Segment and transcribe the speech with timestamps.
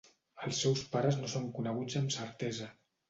[0.45, 2.73] Els seus pares no són coneguts amb certesa.